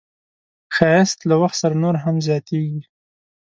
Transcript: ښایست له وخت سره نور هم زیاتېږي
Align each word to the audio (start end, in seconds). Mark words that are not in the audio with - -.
ښایست 0.75 1.19
له 1.29 1.35
وخت 1.41 1.57
سره 1.61 1.75
نور 1.83 1.95
هم 2.03 2.15
زیاتېږي 2.27 2.81